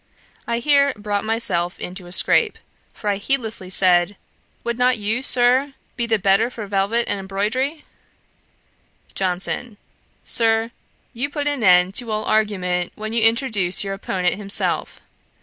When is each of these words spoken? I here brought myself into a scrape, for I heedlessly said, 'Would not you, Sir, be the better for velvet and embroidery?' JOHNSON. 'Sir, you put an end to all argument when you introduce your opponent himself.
I 0.47 0.57
here 0.57 0.93
brought 0.97 1.23
myself 1.23 1.79
into 1.79 2.07
a 2.07 2.11
scrape, 2.11 2.57
for 2.91 3.07
I 3.07 3.17
heedlessly 3.17 3.69
said, 3.69 4.17
'Would 4.63 4.79
not 4.79 4.97
you, 4.97 5.21
Sir, 5.21 5.75
be 5.95 6.07
the 6.07 6.17
better 6.17 6.49
for 6.49 6.65
velvet 6.65 7.05
and 7.07 7.19
embroidery?' 7.19 7.85
JOHNSON. 9.13 9.77
'Sir, 10.25 10.71
you 11.13 11.29
put 11.29 11.45
an 11.45 11.63
end 11.63 11.93
to 11.93 12.09
all 12.09 12.25
argument 12.25 12.93
when 12.95 13.13
you 13.13 13.21
introduce 13.21 13.83
your 13.83 13.93
opponent 13.93 14.37
himself. 14.39 15.01